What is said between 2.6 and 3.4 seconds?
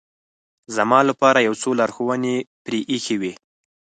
پرې اېښې وې.